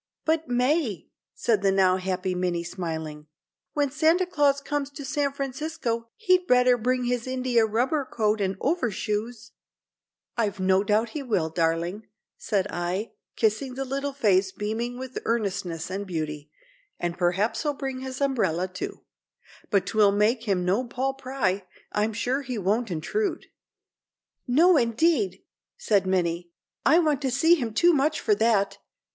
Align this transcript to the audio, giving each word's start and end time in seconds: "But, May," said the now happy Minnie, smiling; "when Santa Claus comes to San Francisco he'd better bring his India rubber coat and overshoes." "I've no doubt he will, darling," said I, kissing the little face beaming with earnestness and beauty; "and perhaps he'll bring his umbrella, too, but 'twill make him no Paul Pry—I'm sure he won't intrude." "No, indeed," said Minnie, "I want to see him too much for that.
"But, 0.25 0.47
May," 0.49 1.09
said 1.35 1.61
the 1.61 1.71
now 1.71 1.97
happy 1.97 2.33
Minnie, 2.33 2.63
smiling; 2.63 3.27
"when 3.73 3.91
Santa 3.91 4.25
Claus 4.25 4.59
comes 4.59 4.89
to 4.89 5.05
San 5.05 5.31
Francisco 5.31 6.09
he'd 6.15 6.47
better 6.47 6.75
bring 6.75 7.03
his 7.03 7.27
India 7.27 7.67
rubber 7.67 8.03
coat 8.11 8.41
and 8.41 8.57
overshoes." 8.59 9.51
"I've 10.35 10.59
no 10.59 10.83
doubt 10.83 11.09
he 11.09 11.21
will, 11.21 11.51
darling," 11.51 12.07
said 12.35 12.65
I, 12.71 13.11
kissing 13.35 13.75
the 13.75 13.85
little 13.85 14.11
face 14.11 14.51
beaming 14.51 14.97
with 14.97 15.19
earnestness 15.23 15.91
and 15.91 16.07
beauty; 16.07 16.49
"and 16.99 17.15
perhaps 17.15 17.61
he'll 17.61 17.75
bring 17.75 17.99
his 17.99 18.21
umbrella, 18.21 18.67
too, 18.67 19.03
but 19.69 19.85
'twill 19.85 20.11
make 20.13 20.45
him 20.45 20.65
no 20.65 20.83
Paul 20.83 21.13
Pry—I'm 21.13 22.13
sure 22.13 22.41
he 22.41 22.57
won't 22.57 22.89
intrude." 22.89 23.45
"No, 24.47 24.77
indeed," 24.77 25.43
said 25.77 26.07
Minnie, 26.07 26.49
"I 26.87 26.97
want 26.97 27.21
to 27.21 27.29
see 27.29 27.53
him 27.53 27.71
too 27.75 27.93
much 27.93 28.19
for 28.19 28.33
that. 28.33 28.79